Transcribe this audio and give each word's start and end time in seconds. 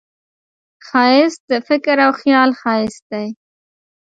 ښایست 0.87 1.41
د 1.51 1.53
فکر 1.67 1.95
او 2.05 2.11
خیال 2.21 2.49
ښایست 2.61 3.03
دی 3.11 3.27